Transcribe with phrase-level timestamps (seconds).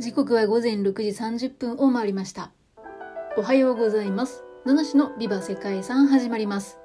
[0.00, 2.52] 時刻は午前6時30分を回りました。
[3.36, 4.44] おはようございます。
[4.64, 6.78] 七種のビバ世界遺産始まります。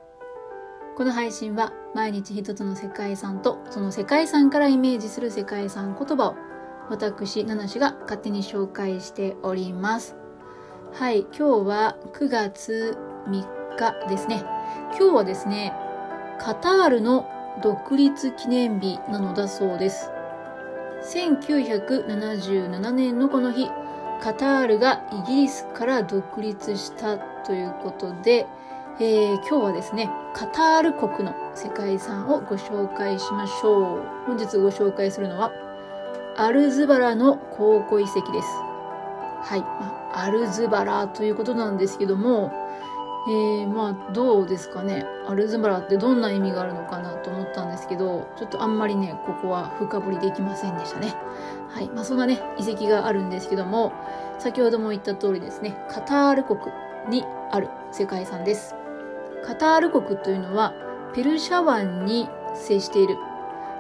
[0.98, 6.36] この配信は毎日一つの世界遺産とその世界遺産からイメージする世界遺産言葉を
[6.90, 10.18] 私、七種が勝手に紹介しております。
[10.92, 12.98] はい、今日は9月
[13.30, 14.44] 3日ですね。
[15.00, 15.72] 今日はですね、
[16.38, 17.30] カタールの
[17.64, 20.12] 独立記念日なのだそうです。
[21.06, 23.70] 1977年のこの日、
[24.22, 28.48] カタールがイギリスから独立したということで、
[29.00, 34.02] えー、今日はですね、カタール国の世界遺産をご紹介しましょう。
[34.26, 35.52] 本日ご紹介するのは、
[36.38, 38.48] アルズバラの考古遺跡です。
[39.44, 42.52] はい、まあ、アルズバラということなんですけども、
[43.28, 45.06] えー、まあどうですかね。
[45.28, 51.16] アルズバラってどんな意味があるのかなと思ったんですけどちょっとあんまりねここは深掘りできませんでしたね。
[51.70, 51.90] はい。
[51.90, 53.94] まあそんなね遺跡があるんですけども
[54.38, 56.60] 先ほども言った通りですねカタール国
[57.10, 58.76] にある世界遺産です。
[59.44, 60.74] カタール国というのは
[61.14, 63.16] ペルシャ湾に接している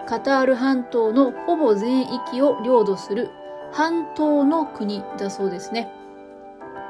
[0.07, 3.30] カタール半島のほぼ全域を領土する
[3.71, 5.91] 半島の国だそうですね、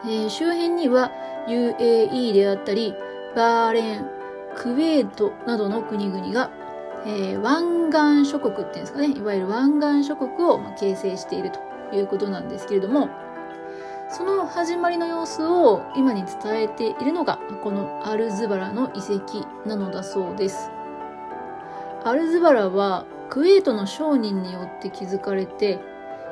[0.08, 1.11] えー、周辺には
[1.48, 2.94] UAE であったり、
[3.36, 4.09] バーレン、
[4.56, 6.52] クウェートなどの国々が、
[7.06, 13.09] えー、湾岸諸国っていうんですかね、いわゆる湾岸諸国を形成しているということなんですけれども、
[14.09, 20.69] その始まりの様子を今に伝えているのが、このアルズバラの遺跡なのだそうです。
[22.03, 25.80] アルズバラはクウェートの商人によって築かれて、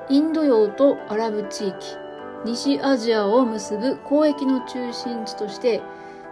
[0.10, 1.98] インド洋とアラブ地域、
[2.46, 5.82] 西アジアを結ぶ交易の中心地として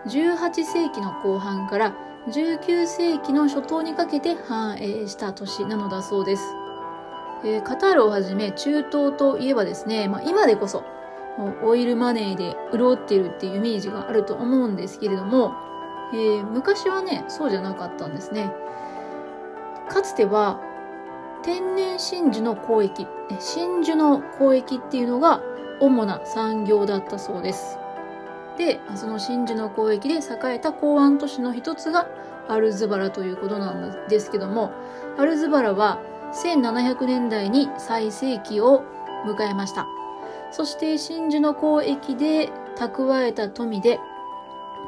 [0.07, 1.95] 18世紀の後半から
[2.27, 6.43] 19世紀の初頭にかけて繁栄した都市なのだそうです。
[7.43, 10.83] えー、カタールをはじめ中東といえばですね、まあ、今でこそ
[11.63, 15.55] オイルマネーで潤っているっていうイメージがあると思うんですけれども、
[16.13, 18.51] えー、昔はね、そうじゃなかったんですね。
[19.89, 20.59] かつては
[21.43, 23.07] 天然真珠の交易、
[23.39, 25.41] 真珠の交易っていうのが
[25.81, 27.77] 主な産業だったそうです。
[28.57, 32.07] で、その真珠の交易で栄えた港湾都市の一つが
[32.47, 34.71] アルズバラということなんですけども、
[35.17, 35.99] アルズバラは
[36.33, 38.83] 1700年代に最盛期を
[39.25, 39.87] 迎えました。
[40.51, 43.99] そして真珠の交易で蓄えた富で、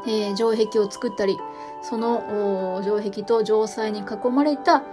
[0.06, 1.38] えー、城壁を作ったり、
[1.82, 4.84] その城壁と城塞に囲まれた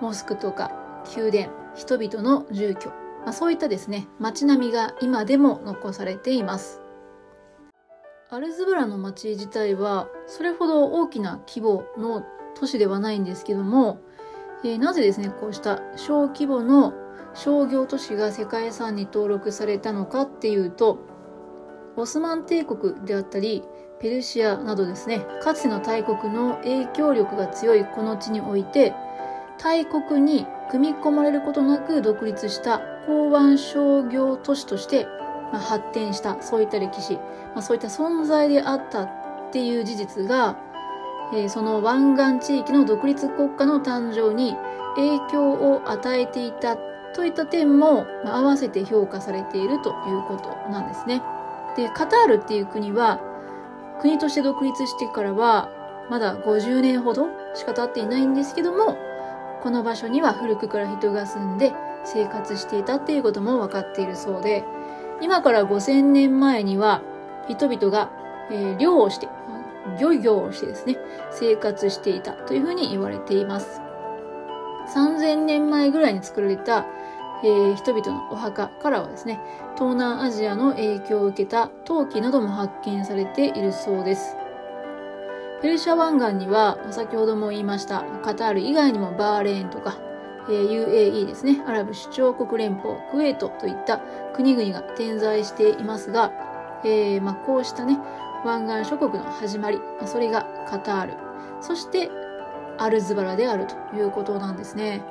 [0.00, 0.70] モスクとか
[1.16, 2.92] 宮殿、人々の住居、
[3.24, 6.80] まあ、そういったですね、街並みが今でも残されています。
[8.30, 12.24] アルズブラの街自体は、それほど大きな規模の
[12.54, 13.98] 都市ではないんですけども、
[14.64, 16.92] えー、なぜですね、こうした小規模の
[17.34, 20.98] 商業都市が世界遺産に登録されたのかっていうと、
[21.96, 23.62] オスマン帝国であったり、
[24.00, 28.94] ペルシアなどですね、かつての大国の影響力が強いこの地において、
[29.58, 35.06] 大国に組み込まれることなく独立した港湾商業都市として、
[35.52, 39.10] まあ、発展したそういった歴史、まあ、そういった存在であったっ
[39.52, 40.56] ていう事実が、
[41.32, 44.56] えー、その湾岸地域の独立国家の誕生に
[44.96, 46.76] 影響を与えていた
[47.14, 51.22] といった点も、まあ、合わせて評価されているということなんですね。
[51.76, 53.20] で、カタールっていう国は
[54.00, 55.70] 国として独立してからは
[56.10, 58.96] まだ50年ほどしか経っていないんですけども、
[59.62, 61.72] この場所には古くから人が住んで
[62.04, 64.64] 生活していたっていうことも分かっているそうで、
[65.20, 67.02] 今から5000年前には
[67.48, 68.10] 人々が、
[68.50, 69.28] えー、漁をして、
[70.00, 70.98] 漁業をしてですね、
[71.30, 73.80] 生活していたというふうに言われています。
[74.94, 76.86] 3000年前ぐらいに作られた、
[77.42, 79.40] えー、人々のお墓からはですね、
[79.76, 84.36] 東南アジアの影響を受けた陶器なども発見されているそうです。
[85.62, 89.96] ペルシャ湾岸には、先ほども言いました、カタール以外にもバーレーンとか、
[90.52, 93.98] UAE ですね、アラブ首長国連邦、クウェートといった
[94.34, 96.32] 国々が点在していますが、
[96.84, 97.98] えー、まあ、こうしたね、
[98.44, 101.14] 湾岸諸国の始まり、まあ、それがカタール、
[101.60, 102.10] そして
[102.78, 105.02] アルズバラであるということなんですね。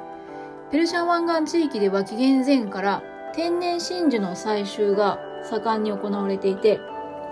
[0.71, 3.03] ペルシャ湾岸地域では紀元前から
[3.33, 6.79] 天然真珠の採集が盛んに行われていて、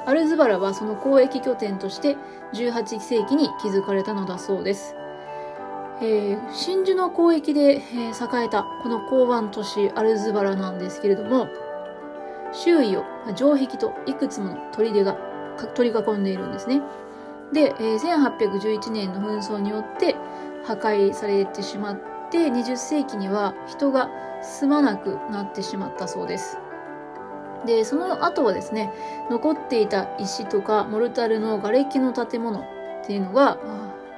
[0.06, 2.18] アルズバラはその交易拠点として
[2.54, 4.96] 18世紀に築かれたのだそうです。
[6.02, 11.48] えー、真珠の交易で、えー、栄えたこの港湾都市アルズバラなんですけれども、
[12.54, 13.06] 周囲を
[13.36, 15.16] 城壁といくつもの砦が
[15.76, 16.82] 取り囲んでいるんですね。
[17.54, 20.16] で、えー、1811年の紛争によって
[20.66, 22.00] 破壊されてしまっ
[22.32, 24.10] て、20世紀には人が
[24.42, 26.58] 住まなくなってしまったそうです。
[27.66, 28.92] で、その後はですね、
[29.30, 32.64] 残っていた石とかモルタルの瓦礫の建物っ
[33.06, 33.58] ていうのが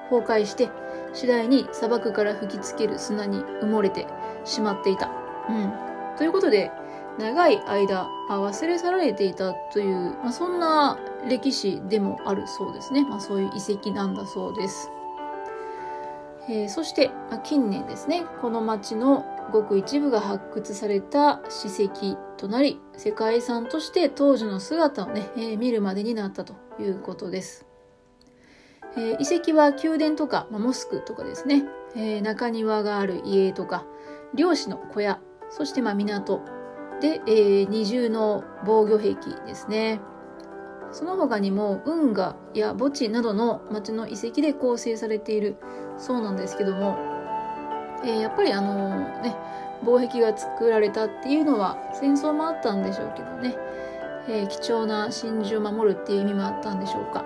[0.09, 0.69] 崩壊して、
[1.13, 4.07] 次第に砂漠から吹きつける砂に埋もれて
[4.45, 5.09] しまっていた。
[5.49, 6.17] うん。
[6.17, 6.71] ということで、
[7.19, 10.97] 長い間あ忘れ去られていたという、まあ、そんな
[11.29, 13.05] 歴史でもあるそうですね。
[13.05, 14.89] まあ、そういう遺跡なんだそうです。
[16.49, 27.72] えー、そして、まあ、近年ですね、この町のごく一部が発掘された史跡となり、世界遺産として当時の姿をね、えー、見るまでになったということです。
[28.95, 31.63] えー、遺跡は宮殿とか、まあ、モスクとかですね、
[31.95, 33.85] えー、中庭がある家とか、
[34.35, 35.19] 漁師の小屋、
[35.49, 36.41] そしてまあ港
[37.01, 39.99] で、えー、二重の防御壁ですね。
[40.91, 45.57] その他にも運河や墓地などの町の遺跡で構成されている
[45.97, 46.97] そうなんですけども、
[48.05, 48.89] えー、やっぱりあの
[49.21, 49.35] ね
[49.83, 53.55] 防壁が作られたっていうのは戦争もあったんでしょうけどね、
[54.29, 57.25] えー、貴重な真珠を守るっていう意味もあったんでしょうか。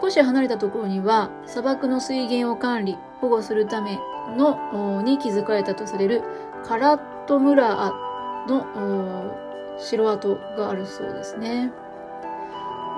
[0.00, 3.98] 少し離れたところには砂漠の水源を管理保護するため
[4.36, 6.22] のに築かれたとされる
[6.64, 7.92] カラットムラア
[8.48, 9.36] の
[9.78, 11.72] 城跡があるそうですね。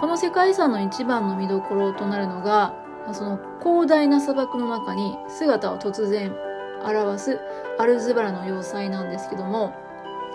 [0.00, 2.74] この世界遺産の一番の見どころとなるのが、
[3.12, 6.34] その広大な砂漠の中に姿を突然
[6.84, 7.40] 表す
[7.78, 9.72] アルズバラの要塞なんですけども、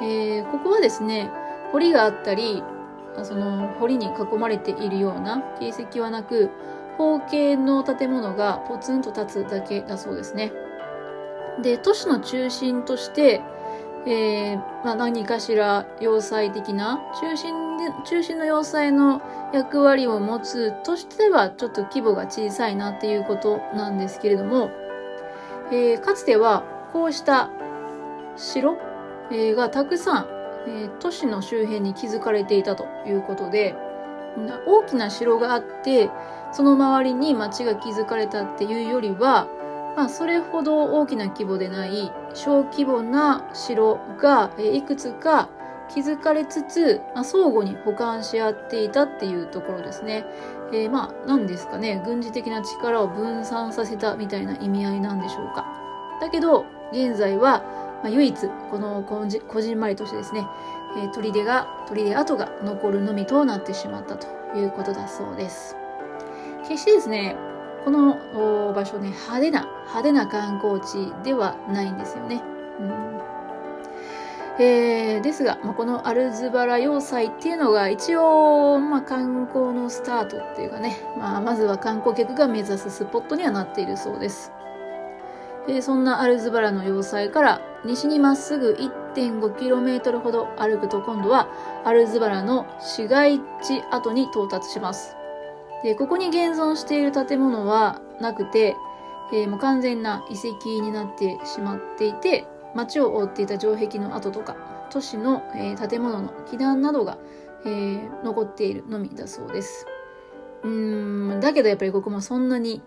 [0.02, 1.30] えー、ここはですね、
[1.72, 2.64] 堀があったり、
[3.24, 6.50] その堀に囲まれているような形跡はなく、
[6.98, 10.52] 方形の建物がポツンと立つだけだそうですね。
[11.62, 13.42] で、都市の中心として、
[14.06, 19.22] えー、まあ、何かしら要塞的な中心で、中心の要塞の
[19.54, 24.72] 役割を持つとしてはちょっと規模が小さいなっていうことなんですけれども、
[25.72, 27.50] えー、かつてはこうした
[28.38, 28.78] 城、
[29.32, 33.76] えー、がたくさん、え都市の周辺に築かれていたということで、
[34.66, 36.10] 大きな城があって、
[36.52, 39.48] その周りに町が築かれたっていうよりは、
[39.96, 45.50] まあ、それほど大きな規模でない小規模な城がいくつか
[45.94, 50.26] 築かれつつ、まあ、相互に補完し合っていたっていうところですね。
[50.72, 55.66] えー、まあ、何ですかね、軍事的な力を分散させたみたいな意味合いなんでしょうか。
[56.22, 57.62] だけど、現在は、
[58.04, 58.36] まあ、唯一、
[58.70, 60.48] このこじんまりとしてですね、
[60.98, 64.28] えー、砦が、砦跡が残るのみとなってしまったと
[64.58, 65.76] いうことだそうです。
[66.68, 67.36] 決してですね、
[67.86, 72.42] この場所ね、派手な、派手な観光地ではないんですよね。
[72.80, 73.12] うん
[74.60, 84.52] えー、ですが、まあ、このアルズバラ要塞っていうのが一応、まあ、観光のスタートっていうかね、まあ、まずは観光客が目指すスポットにはなっているそうです。
[85.68, 88.78] でそんなアルズバラの要塞から西にまっすぐ
[89.16, 91.50] 1.5km ほど歩くと今度は
[91.84, 95.16] アルズバラの市街地跡に到達します。
[95.84, 98.76] で、ここに現存している建物はなくて、
[99.34, 102.46] えー、もう完全な遺跡になってしまっていて、
[102.76, 104.56] 街を覆っていた城壁の跡とか、
[104.92, 107.18] 都市の、えー、建物の基壇などが、
[107.66, 109.88] えー、残っているのみだそうです。
[110.64, 112.82] うーん、だけどやっぱりここもそんなに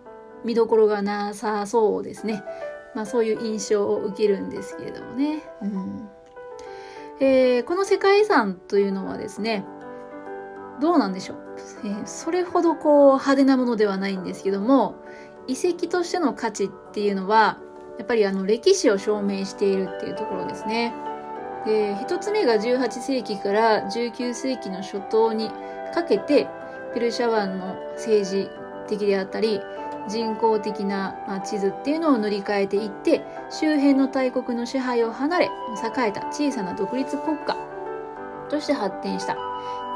[0.45, 2.45] 見どころがなさそうですね。
[2.95, 5.43] まあそういう印象を受けるんですけれどもね。
[5.63, 6.09] うん
[7.21, 9.65] えー、この世界遺産というのはですね、
[10.81, 11.39] どうなんでしょう、
[11.85, 14.97] えー、それほどこう派手なものではないんですけども
[15.47, 17.59] 遺跡としての価値っていうのは
[17.99, 20.93] やっぱりあの歴史を証明しているっていうところですね。
[21.65, 25.51] で一つ目が18世紀から19世紀の初頭に
[25.95, 26.49] かけて
[26.93, 28.51] ペルシャ湾の政治
[28.87, 29.61] 的であったり
[30.09, 37.57] 人工的な地図っていうのを塗り替えていって周辺の大国の支配を離れ栄えた小さな独立国家
[38.49, 39.37] として発展した。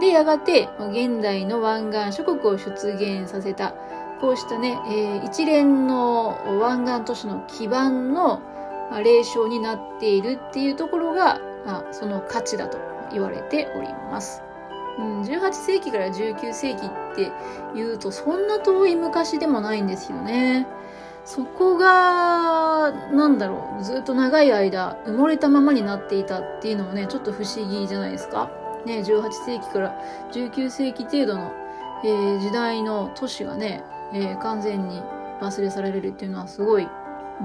[0.00, 3.74] で、やがて、現代の湾岸諸国を出現させた、
[4.20, 8.40] こうしたね、えー、一連の湾岸都市の基盤の、
[9.04, 12.78] 霊障になっているっていうところが、まあ、その価値だと
[13.12, 14.47] 言われております。
[14.98, 17.30] うん、18世紀から19世紀って
[17.74, 20.66] 言うとそんな遠い昔でもないんですよね。
[21.28, 28.50] そこが、なんだろう、ずっと長い間埋もれたままになっていたっていうのもね、ちょっと不思議じゃないですか。
[28.86, 29.94] ね、18世紀から
[30.32, 31.52] 19世紀程度の、
[32.02, 35.02] えー、時代の都市がね、えー、完全に
[35.42, 36.88] 忘れ去られるっていうのはすごい、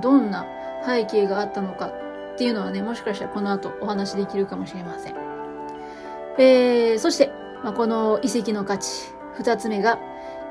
[0.02, 0.46] どんな
[0.86, 5.16] 背景があったのかっていうのはね、もしかしたらこの後お話できるかもしれません。
[6.38, 10.00] えー、そして、まあ、この遺跡の価値、二つ目が、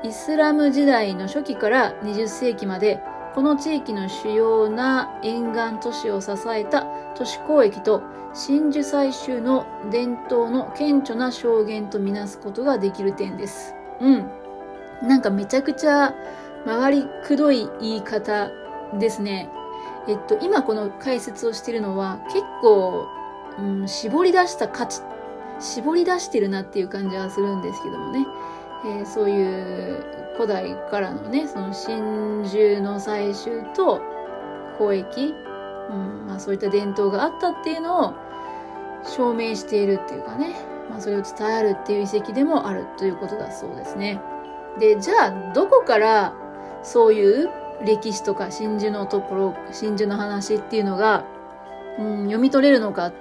[0.03, 2.99] イスラム時代の初期から20世紀まで
[3.33, 8.03] この地域の主要な沿岸都市を支えた都市交易と
[8.33, 13.73] 真珠採集の伝統の顕著な証言とみなすことができる点です。
[14.01, 14.29] うん。
[15.01, 16.13] なんかめちゃくちゃ
[16.65, 18.51] 曲がりくどい言い方
[18.99, 19.49] ですね。
[20.07, 23.07] えっと、今この解説をしているのは結構、
[23.57, 25.01] うん、絞り出した価値、
[25.59, 28.25] 絞り出してるなっていう感じはするんですけどもね。
[28.85, 30.03] えー、そういう
[30.35, 34.01] 古代からのね、その真珠の採集と
[34.79, 35.33] 交易、
[35.89, 38.13] うんまあ、そういった伝統があったっていうのを
[39.03, 40.55] 証明しているっていうかね、
[40.89, 44.19] まあ、それを伝えるっていう遺跡でもあるということだそうですね。
[44.79, 46.33] で、じゃあ、どこから
[46.81, 47.49] そういう
[47.85, 51.25] 歴史とか真珠のところ、真珠の話っていうのが、
[51.99, 53.13] うん、読み取れるのかっ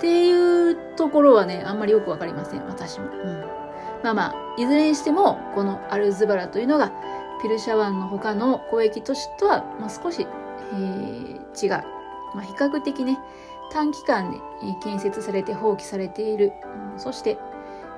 [0.00, 3.08] っていうところはね、あんまりよくわかりません、私も。
[3.08, 3.44] うん、
[4.02, 6.90] まあまあ、いずれにしても、このアルズバラというのが、
[7.42, 10.26] ペルシャ湾の他の交易都市とは、まあ、少し、
[10.72, 11.84] えー、違う。
[12.34, 13.18] まあ、比較的ね、
[13.70, 14.38] 短期間で
[14.82, 16.52] 建設されて放棄されている。
[16.94, 17.36] うん、そして、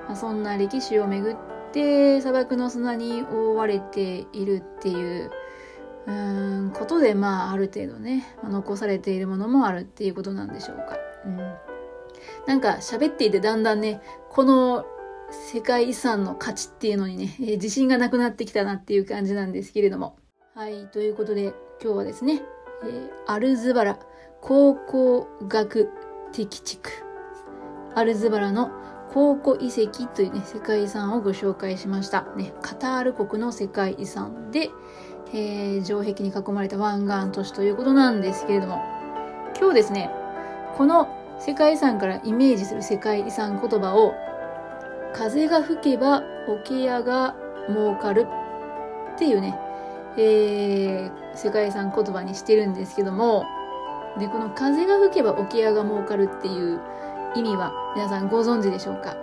[0.09, 1.37] まあ、そんな歴史をめぐっ
[1.71, 5.31] て砂漠の砂に覆われているっていう、
[6.09, 10.99] うーん、ことで、まあ、ある程度ね、まあ、残されているものもあるっていうことなんでしょうか。
[11.27, 11.72] うん。
[12.47, 14.85] なんか喋っていてだんだんね、この
[15.31, 20.17] 世界遺産の価値っていうのにね、えー、自信がなくなってきたなっていう感じなんですけれども。
[20.55, 22.43] はい、ということで今日はですね、
[22.85, 23.99] えー、アルズバラ
[24.41, 25.91] 考古学
[26.33, 26.91] 的地区。
[27.95, 28.71] アルズバラの
[29.13, 32.23] 考古遺跡というね、世界遺産をご紹介しました。
[32.37, 34.71] ね、カタール国の世界遺産で、
[35.35, 38.83] えー、城壁に囲まれた湾岸都市ということなんですけれども、
[39.59, 40.11] 今日ですね、
[40.77, 44.15] この世界遺産からイメージする世界遺産言葉を、
[45.13, 47.35] 風が吹けば桶屋が
[47.69, 48.29] 儲かる
[49.17, 49.59] っていうね、
[50.17, 53.45] えー、世界遺産言葉にしてるんですけども、
[54.21, 56.81] で、この風が吹けば桶屋が儲かるっていう
[57.35, 59.17] 意味は皆さんご存知でしょうか？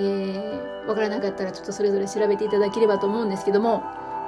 [0.00, 3.84] えー、わからなかったらちょっとそれぞれ調べていただければと思うんですけども、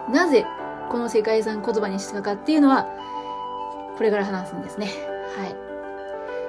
[0.08, 0.46] なぜ
[0.88, 2.86] この世界遺産言葉にしたかっていうのは、
[3.96, 4.86] これから話すんですね。
[5.36, 5.63] はい。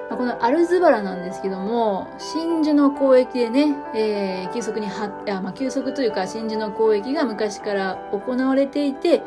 [0.08, 9.22] このアルズバラなんですけども、真珠の交易でね、えー、急速には、あまあ、急速というか真珠の交易が昔から行われていて、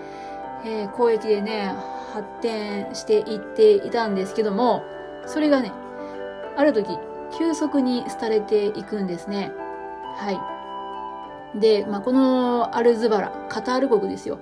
[0.65, 1.73] えー、交易でね、
[2.13, 4.83] 発展していっていたんですけども、
[5.25, 5.73] それがね、
[6.55, 6.97] ある時、
[7.37, 9.51] 急速に廃れていくんですね。
[10.15, 11.59] はい。
[11.59, 14.39] で、まあ、このアルズバラ、カタール国ですよ。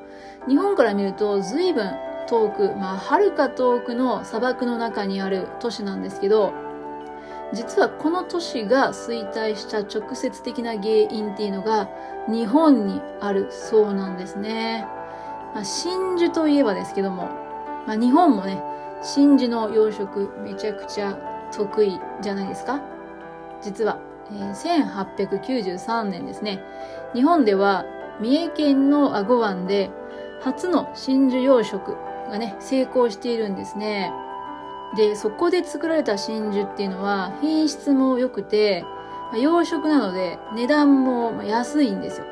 [0.47, 1.95] 日本から見ると随分
[2.27, 6.53] 遠く、まあ、はるか遠くの砂漠の中にある都市なんですけど、
[7.53, 11.89] 実はこの都市が衰退した直接的な原因っていうのが
[12.27, 14.85] 日本にあるそうなんですね。
[15.53, 17.29] まあ、真珠といえばですけども、
[17.87, 18.61] まあ、日本もね、
[19.01, 21.17] 真珠の養殖めちゃくちゃ
[21.55, 22.81] 得意じゃないですか
[23.61, 23.99] 実は、
[24.31, 26.61] えー、1893年ですね、
[27.13, 27.85] 日本では
[28.19, 29.89] 三重県の阿護湾で
[30.41, 31.95] 初の真珠養殖
[32.29, 34.11] がね、成功しているんですね。
[34.95, 38.85] で、そこで作られた真珠っていうのは品質も良くて、
[39.33, 42.25] 養殖なので値段も安いんですよ。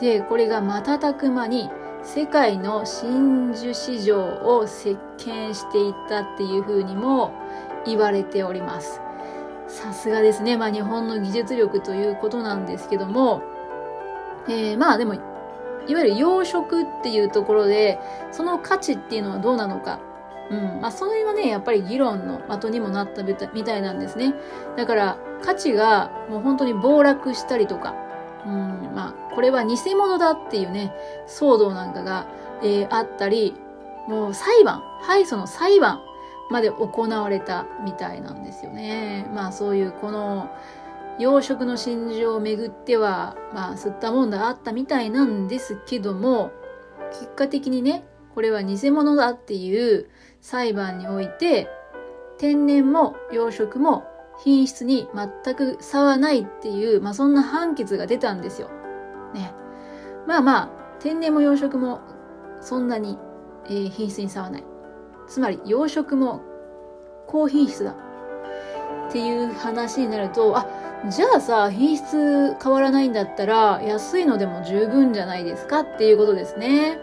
[0.00, 1.70] で、これが瞬く間に
[2.02, 7.32] 世界の真珠市場を席巻していったっていう風にも
[7.84, 9.00] 言われております。
[9.68, 10.56] さすがですね。
[10.56, 13.42] まあ日本の技術力ということなんですけども、
[14.48, 15.16] えー、まあでも、
[15.88, 17.98] いわゆる養殖っていうところで、
[18.32, 20.00] その価値っていうのはどうなのか。
[20.50, 20.80] うん。
[20.80, 24.34] まあそれはね、やっぱり議論の的にもなったみたいなんですね。
[24.76, 27.94] だから、価値がもう本当に暴落したりとか、
[28.46, 30.94] うん、まあ、これは偽物だっていうね、
[31.26, 32.26] 騒動なんかが、
[32.62, 33.54] えー、あったり、
[34.06, 36.00] もう裁判、敗訴の裁判
[36.50, 39.28] まで行われたみたいなんですよね。
[39.34, 40.48] まあそういうこの
[41.18, 46.52] 養殖の真珠をめぐっては、まあ吸ったもんだあったみたいなんですけども、
[47.10, 48.04] 結果的にね、
[48.34, 51.68] これは偽物だっていう裁判において、
[52.38, 54.04] 天然も養殖も
[54.44, 58.68] 品質に全く差はないっていう、まあそんな判決が出たんですよ。
[59.32, 59.54] ね。
[60.26, 60.70] まあまあ、
[61.00, 62.00] 天然も養殖も
[62.60, 63.18] そんなに、
[63.66, 64.64] えー、品質に差はない。
[65.28, 66.42] つまり養殖も
[67.26, 67.94] 高品質だ。
[69.08, 70.66] っていう話になると、あ、
[71.04, 76.98] じゃあさ、品質変わらないんだったら安いのでも十分じゃないですかっていうことですね。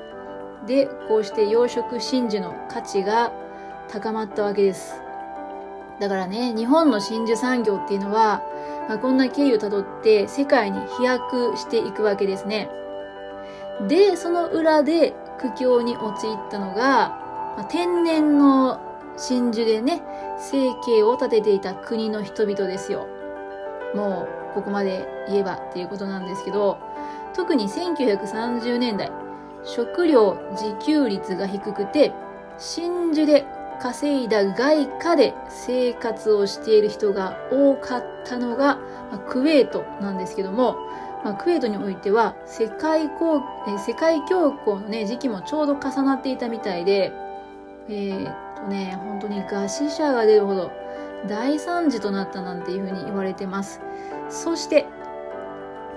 [0.66, 3.32] で、こうして養殖真珠の価値が
[3.90, 5.02] 高まったわけです。
[6.00, 8.42] だからね、日本の真珠産業っていうのは、
[8.90, 12.70] まあ、こんな経緯をたどって世界に飛躍していくわけですね。
[13.88, 17.10] で、その裏で苦境に陥ったのが、
[17.56, 18.82] まあ、天然の
[19.16, 20.02] 真珠でね、
[20.40, 23.08] 生計を立てていた国の人々ですよ。
[23.96, 26.78] もう、ここまで言えばっていうことなんですけど、
[27.34, 29.12] 特に1930年代、
[29.64, 32.12] 食料自給率が低くて、
[32.58, 33.46] 真珠で
[33.82, 38.78] 稼いだ外貨で生活をしている人が多かったのが、
[39.12, 40.78] まあ、クウェートなんですけども、
[41.24, 43.42] まあ、クウェートにおいては世界公
[43.86, 47.12] 世界恐慌のね、時期もちょうど重なっていたみたいで、
[47.90, 50.72] えー、っとね、本当に餓死者が出るほど
[51.28, 53.82] 大惨事となったなんていうふうに言われてます。
[54.30, 54.86] そして、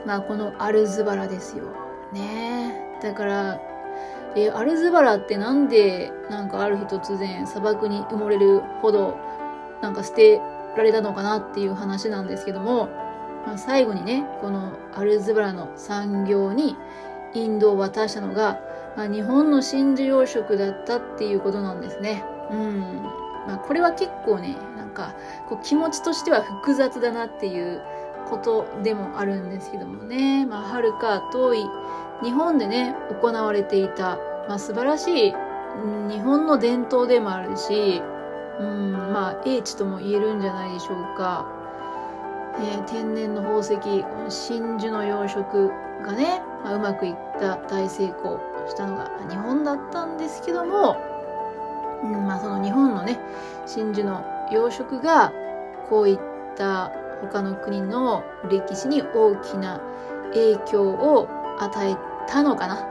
[0.07, 1.65] まあこのアルズバラですよ。
[2.13, 3.61] ねだから、
[4.37, 9.19] えアルズバラってなんでなんかある日突然砂漠に埋もれるほど
[9.81, 10.41] なんか捨て
[10.77, 12.89] られたのかなっていう話なんですけども、
[13.47, 16.77] まあ、最後にね、このアルズバラの産業に
[17.35, 18.61] インドを渡したのが、
[18.97, 22.25] まあ、日本の真珠養殖だったっていうことなんですね。
[22.51, 23.26] うん。
[23.47, 25.15] まあ、これは結構ね、なんか、
[25.49, 27.83] こう気持ちとしては複雑だなっていう
[28.29, 30.45] ことでもあるんですけどもね。
[30.47, 31.67] まあ、はるか遠い
[32.23, 35.35] 日本でね、行われていた、まあ、素晴らしい、
[36.11, 38.03] 日本の伝統でもあるし、
[38.59, 41.47] うん、まあ、英知とも言えるんじゃないでしょうか。
[42.59, 43.75] えー、天然の宝石、
[44.31, 45.69] 真珠の養殖
[46.03, 50.97] がね、まあ、うまくいった大成功したのが日本だったんですけども、
[52.03, 53.19] うん、まあその日本のね、
[53.67, 55.33] 真珠の養殖が
[55.89, 56.19] こういっ
[56.57, 59.81] た他の国の歴史に大きな
[60.33, 61.97] 影響を与え
[62.29, 62.89] たのかな。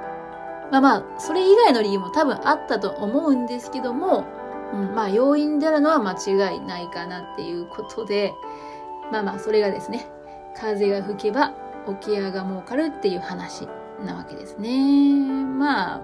[0.71, 4.25] まあまあ、それ以外の理由も多分あったと思うんですけども、
[4.73, 8.33] うん、まあ要因であるのは間違いないかなっていうことで、
[9.11, 10.07] まあまあ、それがですね、
[10.59, 11.53] 風が吹けば
[11.85, 13.67] 沖屋が儲かるっていう話
[14.03, 14.69] なわけですね。
[15.45, 16.01] まあ、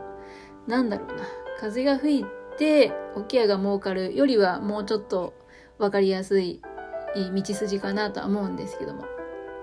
[0.68, 1.24] なんだろうな。
[1.60, 2.41] 風が吹いて
[3.16, 5.34] 沖屋が儲かるよりはもうちょっと
[5.78, 6.62] わかりやすい
[7.16, 9.06] 道筋かなとは思うんですけども、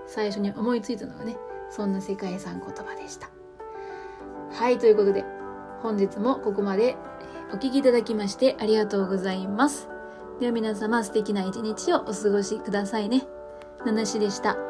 [0.06, 1.36] 最初に思いついたのがね、
[1.70, 3.30] そんな世界遺産言葉でした。
[4.50, 5.24] はい、ということで、
[5.82, 6.96] 本日もここまで
[7.52, 9.88] お聴きいただきましてありがとうございます。
[10.40, 13.26] では皆様素敵な一日をお過ごしくださいね。
[13.84, 14.67] ナナシでした。